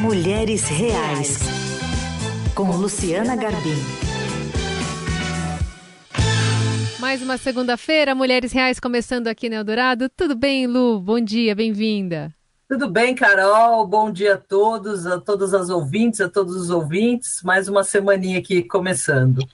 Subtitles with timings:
[0.00, 1.40] Mulheres Reais,
[2.54, 3.74] com Luciana Garbim.
[7.00, 10.08] Mais uma segunda-feira, Mulheres Reais começando aqui no Eldorado.
[10.08, 11.00] Tudo bem, Lu?
[11.00, 12.32] Bom dia, bem-vinda.
[12.68, 13.84] Tudo bem, Carol?
[13.88, 17.42] Bom dia a todos, a todas as ouvintes, a todos os ouvintes.
[17.42, 19.44] Mais uma semaninha aqui começando.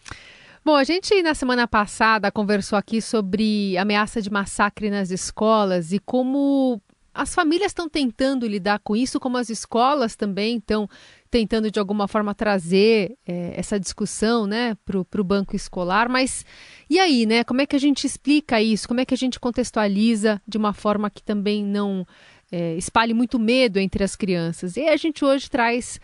[0.62, 5.98] Bom, a gente na semana passada conversou aqui sobre ameaça de massacre nas escolas e
[5.98, 6.82] como
[7.14, 10.88] as famílias estão tentando lidar com isso, como as escolas também estão
[11.30, 16.08] tentando de alguma forma trazer é, essa discussão né, para o banco escolar.
[16.08, 16.44] Mas
[16.88, 17.44] e aí, né?
[17.44, 18.86] Como é que a gente explica isso?
[18.88, 22.06] Como é que a gente contextualiza de uma forma que também não
[22.50, 24.76] é, espalhe muito medo entre as crianças?
[24.76, 26.00] E a gente hoje traz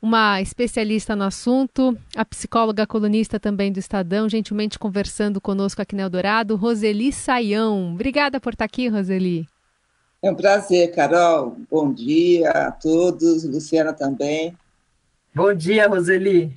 [0.00, 6.00] uma especialista no assunto, a psicóloga colunista também do Estadão, gentilmente conversando conosco aqui no
[6.00, 7.92] Eldorado, Roseli Saião.
[7.92, 9.46] Obrigada por estar aqui, Roseli.
[10.22, 11.56] É um prazer, Carol.
[11.70, 14.54] Bom dia a todos, Luciana também.
[15.34, 16.52] Bom dia, Roseli.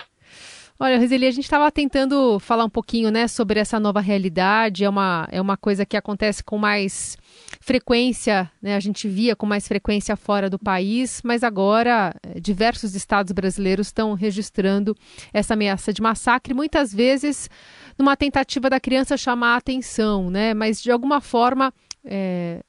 [0.78, 4.84] Olha, Roseli, a gente estava tentando falar um pouquinho né, sobre essa nova realidade.
[4.84, 7.16] É uma, é uma coisa que acontece com mais
[7.62, 12.94] frequência, né, a gente via com mais frequência fora do país, mas agora eh, diversos
[12.94, 14.94] estados brasileiros estão registrando
[15.32, 17.50] essa ameaça de massacre, muitas vezes
[17.98, 21.74] numa tentativa da criança chamar a atenção, né, mas de alguma forma.
[22.04, 22.62] É,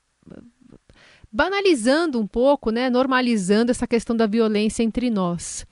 [1.35, 5.67] banalizando um pouco, né, normalizando essa questão da violência entre nós.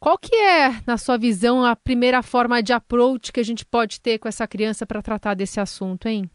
[0.00, 4.00] Qual que é, na sua visão, a primeira forma de approach que a gente pode
[4.00, 6.30] ter com essa criança para tratar desse assunto, hein?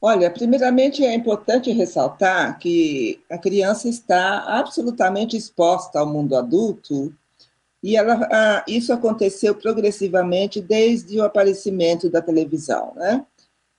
[0.00, 7.12] Olha, primeiramente é importante ressaltar que a criança está absolutamente exposta ao mundo adulto
[7.82, 13.24] e ela, ah, isso aconteceu progressivamente desde o aparecimento da televisão, né?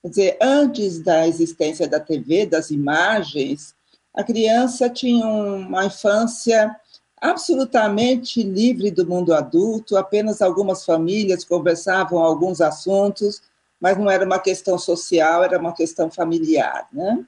[0.02, 3.75] Quer dizer, antes da existência da TV, das imagens,
[4.16, 6.74] a criança tinha uma infância
[7.20, 13.42] absolutamente livre do mundo adulto, apenas algumas famílias conversavam alguns assuntos,
[13.78, 17.24] mas não era uma questão social, era uma questão familiar, né?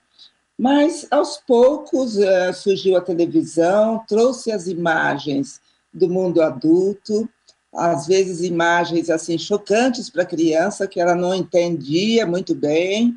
[0.59, 5.61] Mas aos poucos uh, surgiu a televisão, trouxe as imagens
[5.93, 7.29] do mundo adulto,
[7.73, 13.17] às vezes imagens assim chocantes para a criança que ela não entendia muito bem,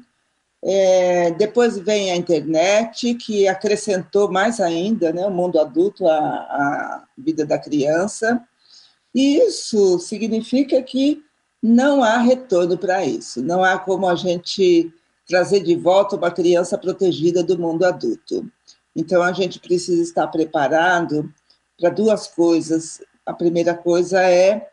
[0.63, 7.03] é, depois vem a internet, que acrescentou mais ainda né, o mundo adulto à, à
[7.17, 8.41] vida da criança.
[9.13, 11.23] E isso significa que
[11.61, 14.91] não há retorno para isso, não há como a gente
[15.27, 18.49] trazer de volta uma criança protegida do mundo adulto.
[18.95, 21.31] Então a gente precisa estar preparado
[21.79, 23.01] para duas coisas.
[23.25, 24.69] A primeira coisa é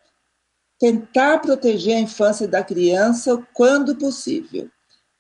[0.79, 4.69] tentar proteger a infância da criança quando possível.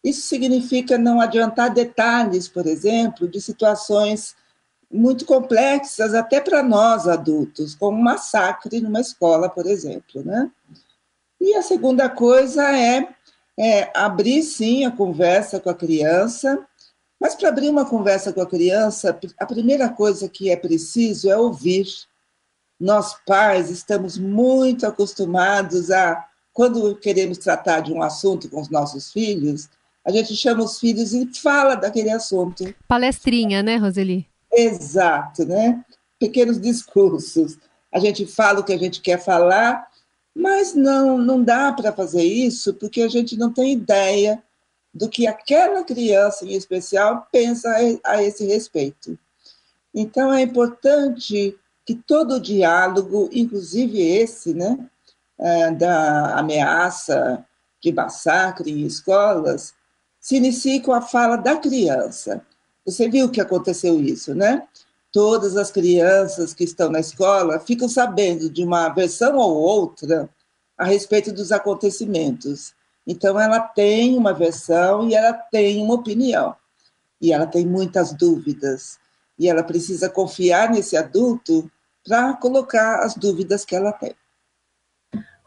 [0.02, 4.36] Isso significa não adiantar detalhes, por exemplo, de situações
[4.90, 10.24] muito complexas, até para nós adultos, como um massacre numa escola, por exemplo.
[10.24, 10.50] Né?
[11.40, 13.08] E a segunda coisa é,
[13.58, 16.66] é abrir, sim, a conversa com a criança,
[17.20, 21.36] mas para abrir uma conversa com a criança, a primeira coisa que é preciso é
[21.36, 21.86] ouvir.
[22.80, 29.12] Nós, pais, estamos muito acostumados a, quando queremos tratar de um assunto com os nossos
[29.12, 29.68] filhos,
[30.08, 32.74] a gente chama os filhos e fala daquele assunto.
[32.88, 34.26] Palestrinha, né, Roseli?
[34.50, 35.84] Exato, né?
[36.18, 37.58] Pequenos discursos.
[37.92, 39.86] A gente fala o que a gente quer falar,
[40.34, 44.42] mas não, não dá para fazer isso porque a gente não tem ideia
[44.94, 47.70] do que aquela criança em especial pensa
[48.02, 49.18] a esse respeito.
[49.94, 51.54] Então é importante
[51.84, 54.88] que todo o diálogo, inclusive esse, né,
[55.38, 57.44] é, da ameaça
[57.82, 59.74] de massacre em escolas,
[60.20, 62.42] se inicie com a fala da criança.
[62.84, 64.66] Você viu que aconteceu isso, né?
[65.12, 70.28] Todas as crianças que estão na escola ficam sabendo de uma versão ou outra
[70.76, 72.74] a respeito dos acontecimentos.
[73.06, 76.54] Então, ela tem uma versão e ela tem uma opinião.
[77.20, 78.98] E ela tem muitas dúvidas.
[79.38, 81.70] E ela precisa confiar nesse adulto
[82.04, 84.14] para colocar as dúvidas que ela tem.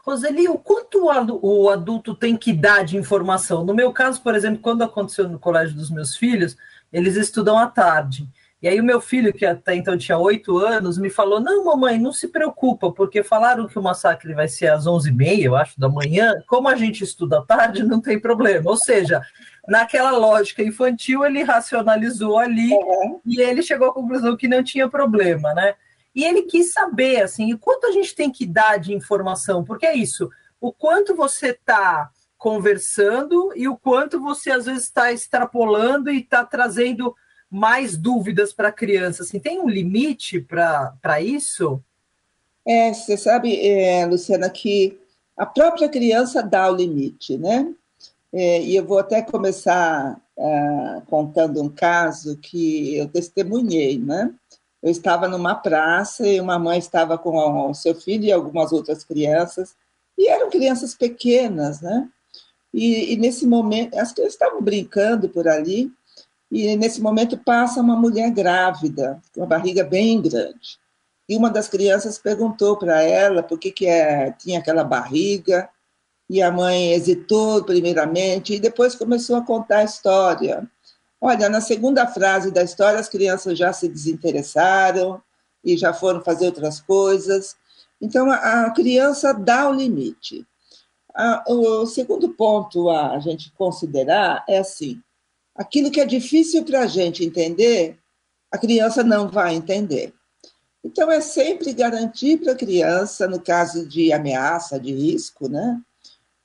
[0.02, 1.06] Roseli, o quanto
[1.42, 3.64] o adulto tem que dar de informação?
[3.64, 6.56] No meu caso, por exemplo, quando aconteceu no colégio dos meus filhos,
[6.92, 8.28] eles estudam à tarde.
[8.60, 11.98] E aí o meu filho, que até então tinha oito anos, me falou, não, mamãe,
[11.98, 15.56] não se preocupa, porque falaram que o massacre vai ser às onze e meia, eu
[15.56, 16.34] acho, da manhã.
[16.46, 18.70] Como a gente estuda à tarde, não tem problema.
[18.70, 19.20] Ou seja,
[19.66, 23.20] naquela lógica infantil, ele racionalizou ali uhum.
[23.26, 25.74] e ele chegou à conclusão que não tinha problema, né?
[26.14, 29.94] E ele quis saber, assim, quanto a gente tem que dar de informação, porque é
[29.94, 30.30] isso,
[30.60, 36.44] o quanto você está conversando e o quanto você às vezes está extrapolando e está
[36.44, 37.14] trazendo
[37.50, 39.22] mais dúvidas para a criança?
[39.22, 41.82] Assim, tem um limite para isso?
[42.66, 44.98] É, você sabe, é, Luciana, que
[45.36, 47.72] a própria criança dá o limite, né?
[48.32, 54.32] É, e eu vou até começar é, contando um caso que eu testemunhei, né?
[54.82, 59.04] Eu estava numa praça e uma mãe estava com o seu filho e algumas outras
[59.04, 59.76] crianças,
[60.18, 62.08] e eram crianças pequenas, né?
[62.74, 65.90] E, e nesse momento, as crianças estavam brincando por ali,
[66.50, 70.78] e nesse momento passa uma mulher grávida, com uma barriga bem grande.
[71.28, 75.68] E uma das crianças perguntou para ela por que, que é, tinha aquela barriga,
[76.28, 80.68] e a mãe hesitou primeiramente, e depois começou a contar a história.
[81.24, 85.22] Olha, na segunda frase da história, as crianças já se desinteressaram
[85.64, 87.54] e já foram fazer outras coisas.
[88.00, 90.44] Então, a, criança dá o limite.
[91.46, 95.00] o segundo ponto a gente considerar é assim:
[95.54, 97.96] aquilo que é difícil para a gente entender,
[98.50, 100.12] a criança não vai entender.
[100.82, 105.80] Então, é sempre garantir para a criança, no caso de ameaça, de risco, né,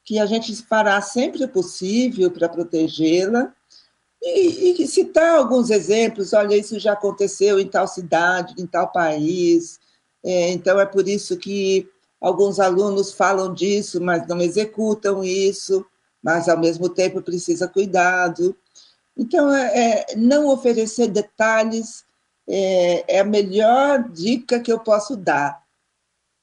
[0.04, 3.52] que a gente fará sempre o possível para protegê-la
[4.22, 9.80] e, e, citar alguns exemplos, olha, isso já aconteceu em tal cidade, em tal país,
[10.24, 11.88] é, então é por isso que
[12.19, 15.86] alguns alunos falam disso, mas não executam isso,
[16.22, 18.56] mas ao mesmo tempo precisa cuidado.
[19.16, 22.06] Então, é, é não oferecer detalhes
[22.48, 25.62] é, é a melhor dica que eu posso dar.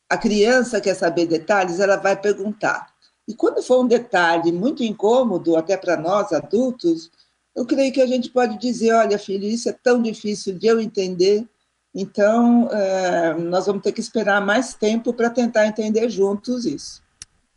[0.09, 2.93] A criança quer saber detalhes, ela vai perguntar.
[3.27, 7.11] E quando for um detalhe muito incômodo, até para nós adultos,
[7.55, 10.81] eu creio que a gente pode dizer: olha, filho, isso é tão difícil de eu
[10.81, 11.47] entender,
[11.95, 17.03] então é, nós vamos ter que esperar mais tempo para tentar entender juntos isso.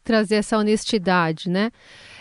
[0.03, 1.71] Trazer essa honestidade, né?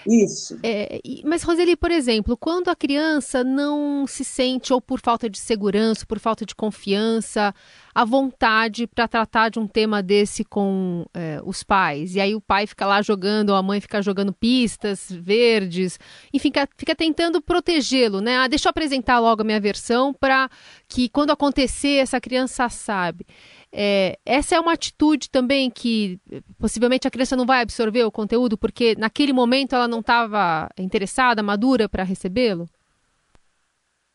[0.09, 0.59] Isso.
[0.63, 5.39] É, mas, Roseli, por exemplo, quando a criança não se sente, ou por falta de
[5.39, 7.55] segurança, por falta de confiança,
[7.97, 12.43] à vontade para tratar de um tema desse com é, os pais, e aí o
[12.43, 15.99] pai fica lá jogando, ou a mãe fica jogando pistas verdes,
[16.31, 18.37] enfim, fica, fica tentando protegê-lo, né?
[18.37, 20.51] Ah, deixa eu apresentar logo a minha versão para
[20.87, 23.25] que quando acontecer, essa criança sabe.
[23.73, 26.21] É, essa é uma atitude também que
[26.59, 31.43] possivelmente a criança não vai absorver o conteúdo porque naquele momento ela não estava interessada,
[31.43, 32.69] madura para recebê-lo?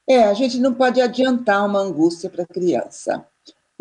[0.07, 3.25] É, a gente não pode adiantar uma angústia para a criança.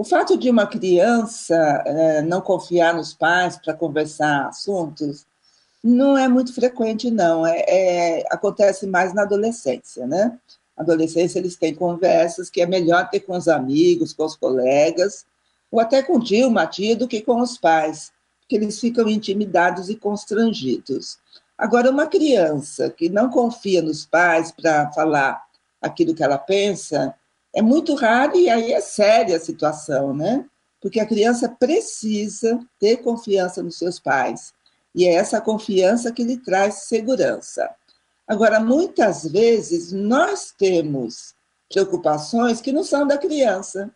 [0.01, 1.55] O fato de uma criança
[1.85, 5.27] é, não confiar nos pais para conversar assuntos
[5.85, 7.47] não é muito frequente, não.
[7.47, 10.39] É, é, acontece mais na adolescência, né?
[10.75, 15.27] Na adolescência, eles têm conversas que é melhor ter com os amigos, com os colegas,
[15.71, 18.11] ou até com o tio, uma tia, do que com os pais,
[18.41, 21.19] porque eles ficam intimidados e constrangidos.
[21.59, 25.45] Agora, uma criança que não confia nos pais para falar
[25.79, 27.15] aquilo que ela pensa,
[27.55, 30.45] é muito raro e aí é séria a situação, né?
[30.81, 34.53] Porque a criança precisa ter confiança nos seus pais.
[34.95, 37.69] E é essa confiança que lhe traz segurança.
[38.27, 41.35] Agora, muitas vezes, nós temos
[41.69, 43.91] preocupações que não são da criança.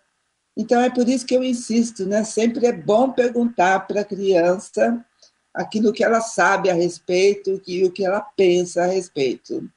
[0.57, 2.23] Então, é por isso que eu insisto, né?
[2.25, 5.05] Sempre é bom perguntar para a criança
[5.53, 9.69] aquilo que ela sabe a respeito e o que ela pensa a respeito.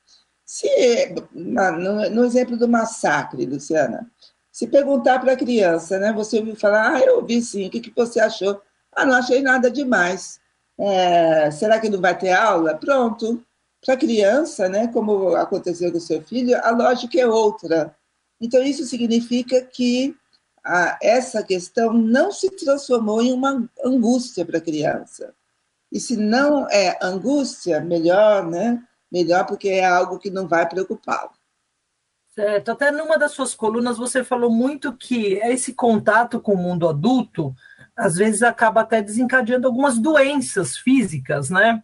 [0.47, 4.09] Se, no, no exemplo do massacre, Luciana,
[4.49, 6.13] se perguntar para a criança, né?
[6.13, 8.61] Você ouviu falar, ah, eu ouvi sim, o que, que você achou?
[8.95, 10.39] Ah, não achei nada demais.
[10.79, 12.75] É, será que não vai ter aula?
[12.75, 13.43] Pronto.
[13.85, 17.95] Para a criança, né, como aconteceu com o seu filho, a lógica é outra.
[18.39, 20.15] Então, isso significa que
[20.63, 25.33] a, essa questão não se transformou em uma angústia para a criança.
[25.91, 28.81] E se não é angústia, melhor, né?
[29.11, 31.31] Melhor porque é algo que não vai preocupá-lo.
[32.33, 32.71] Certo.
[32.71, 37.55] Até numa das suas colunas você falou muito que esse contato com o mundo adulto
[37.95, 41.83] às vezes acaba até desencadeando algumas doenças físicas, né?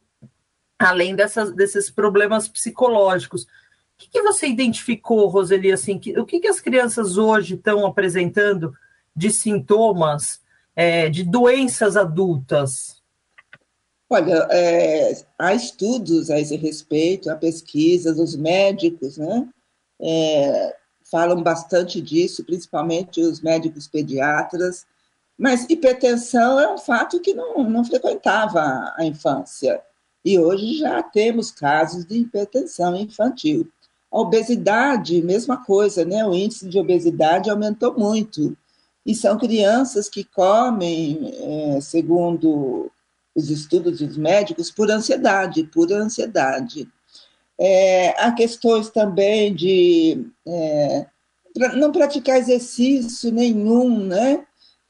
[0.77, 3.47] Além dessas, desses problemas psicológicos
[3.97, 8.75] que, que você identificou, Roseli, assim, que, o que, que as crianças hoje estão apresentando
[9.15, 10.41] de sintomas
[10.75, 12.92] é, de doenças adultas?
[14.13, 19.49] Olha, é, há estudos a esse respeito, há pesquisas, os médicos né,
[19.99, 20.75] é,
[21.09, 24.85] falam bastante disso, principalmente os médicos pediatras,
[25.35, 29.81] mas hipertensão é um fato que não, não frequentava a infância.
[30.23, 33.67] E hoje já temos casos de hipertensão infantil.
[34.11, 36.23] A obesidade, mesma coisa, né?
[36.23, 38.55] O índice de obesidade aumentou muito.
[39.03, 41.33] E são crianças que comem,
[41.75, 42.91] é, segundo
[43.35, 46.87] os estudos dos médicos, por ansiedade, por ansiedade.
[47.59, 51.05] É, há questões também de é,
[51.75, 54.45] não praticar exercício nenhum, né?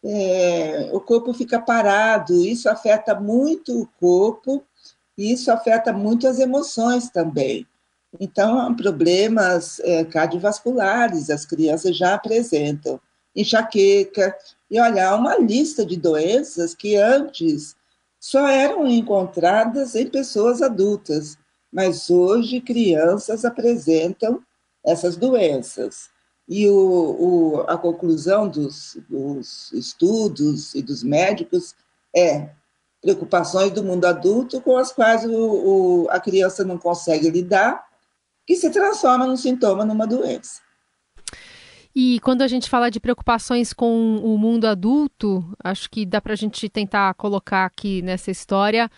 [0.05, 4.63] É, o corpo fica parado, isso afeta muito o corpo
[5.17, 7.65] e isso afeta muito as emoções também.
[8.19, 12.99] Então, problemas é, cardiovasculares as crianças já apresentam,
[13.35, 14.35] enxaqueca,
[14.69, 17.75] e olha, uma lista de doenças que antes
[18.23, 21.37] só eram encontradas em pessoas adultas,
[21.69, 24.41] mas hoje crianças apresentam
[24.81, 26.09] essas doenças.
[26.47, 31.75] E o, o, a conclusão dos, dos estudos e dos médicos
[32.15, 32.51] é
[33.01, 35.33] preocupações do mundo adulto com as quais o,
[36.05, 37.85] o, a criança não consegue lidar,
[38.47, 40.61] que se transforma num sintoma, numa doença.
[41.95, 46.33] E quando a gente fala de preocupações com o mundo adulto, acho que dá para
[46.33, 48.89] a gente tentar colocar aqui nessa história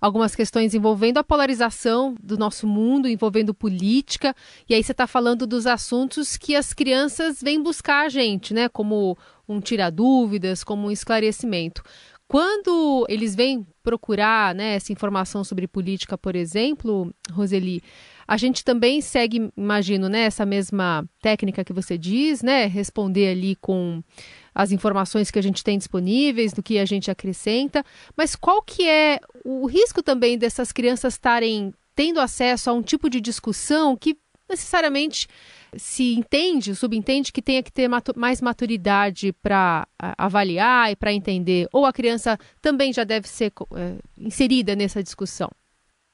[0.00, 4.36] algumas questões envolvendo a polarização do nosso mundo, envolvendo política.
[4.68, 8.68] E aí você está falando dos assuntos que as crianças vêm buscar a gente, né?
[8.68, 9.18] Como
[9.48, 11.82] um tirar dúvidas, como um esclarecimento.
[12.28, 17.82] Quando eles vêm procurar né, essa informação sobre política, por exemplo, Roseli,
[18.26, 23.56] a gente também segue, imagino, né, essa mesma técnica que você diz, né, responder ali
[23.56, 24.02] com
[24.54, 27.84] as informações que a gente tem disponíveis, do que a gente acrescenta,
[28.16, 33.08] mas qual que é o risco também dessas crianças estarem tendo acesso a um tipo
[33.08, 34.16] de discussão que
[34.48, 35.26] necessariamente
[35.76, 41.84] se entende, subentende que tenha que ter mais maturidade para avaliar e para entender, ou
[41.86, 45.50] a criança também já deve ser é, inserida nessa discussão?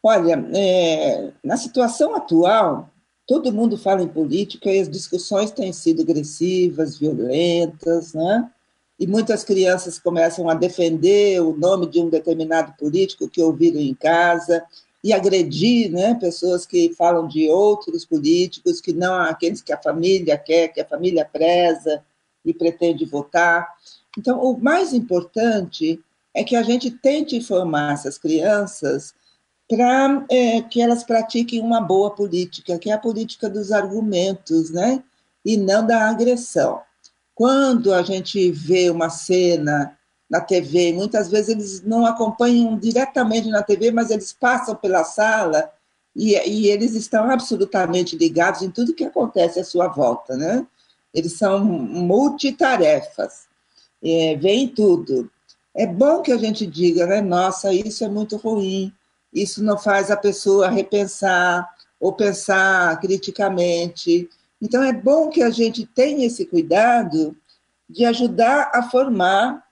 [0.03, 2.89] Olha, é, na situação atual,
[3.27, 8.51] todo mundo fala em política e as discussões têm sido agressivas, violentas, né?
[8.99, 13.95] E muitas crianças começam a defender o nome de um determinado político que ouviram em
[13.95, 14.63] casa
[15.03, 20.37] e agredir né, pessoas que falam de outros políticos, que não aqueles que a família
[20.37, 22.03] quer, que a família preza
[22.45, 23.69] e pretende votar.
[24.19, 25.99] Então, o mais importante
[26.35, 29.15] é que a gente tente informar essas crianças
[29.71, 35.01] para é, que elas pratiquem uma boa política, que é a política dos argumentos, né?
[35.45, 36.83] E não da agressão.
[37.37, 39.97] Quando a gente vê uma cena
[40.29, 45.71] na TV, muitas vezes eles não acompanham diretamente na TV, mas eles passam pela sala
[46.17, 50.67] e, e eles estão absolutamente ligados em tudo que acontece à sua volta, né?
[51.15, 53.47] Eles são multitarefas,
[54.03, 55.31] é, veem tudo.
[55.73, 57.21] É bom que a gente diga, né?
[57.21, 58.93] Nossa, isso é muito ruim
[59.33, 61.69] isso não faz a pessoa repensar
[61.99, 64.29] ou pensar criticamente.
[64.61, 67.37] Então, é bom que a gente tenha esse cuidado
[67.89, 69.65] de ajudar a formar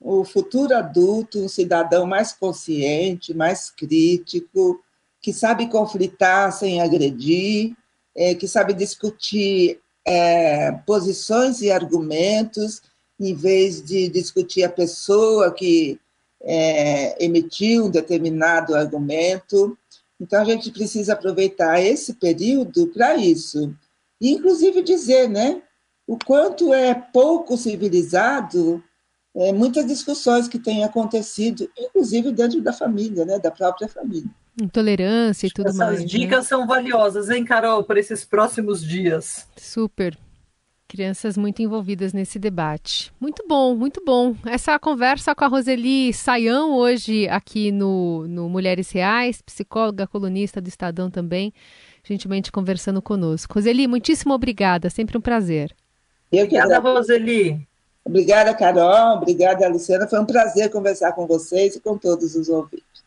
[0.00, 4.80] o futuro adulto, um cidadão mais consciente, mais crítico,
[5.20, 7.74] que sabe conflitar sem agredir,
[8.14, 12.82] é, que sabe discutir é, posições e argumentos,
[13.18, 15.98] em vez de discutir a pessoa que
[16.46, 19.76] é, emitir um determinado argumento.
[20.20, 23.74] Então, a gente precisa aproveitar esse período para isso.
[24.20, 25.60] E, inclusive, dizer né,
[26.06, 28.82] o quanto é pouco civilizado
[29.36, 34.30] é, muitas discussões que têm acontecido, inclusive dentro da família, né, da própria família.
[34.58, 35.98] Intolerância e tudo Essas mais.
[35.98, 36.18] Essas né?
[36.18, 36.48] dicas né?
[36.48, 39.46] são valiosas, hein, Carol, para esses próximos dias.
[39.56, 40.16] Super.
[40.88, 43.12] Crianças muito envolvidas nesse debate.
[43.20, 44.36] Muito bom, muito bom.
[44.46, 50.68] Essa conversa com a Roseli Saião hoje aqui no, no Mulheres Reais, psicóloga, colunista do
[50.68, 51.52] Estadão também,
[52.04, 53.54] gentilmente conversando conosco.
[53.54, 55.74] Roseli, muitíssimo obrigada, sempre um prazer.
[56.30, 57.66] Eu que obrigada, Roseli.
[58.04, 59.16] Obrigada, Carol.
[59.16, 60.06] Obrigada, Luciana.
[60.06, 63.05] Foi um prazer conversar com vocês e com todos os ouvintes.